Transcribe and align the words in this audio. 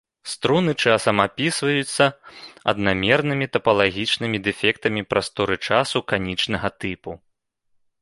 Струны 0.31 0.71
часам 0.85 1.15
апісваюцца 1.25 2.03
аднамернымі 2.73 3.45
тапалагічнымі 3.59 4.37
дэфектамі 4.49 5.01
прасторы-часу 5.15 5.97
канічнага 6.15 6.77
тыпу. 6.83 7.11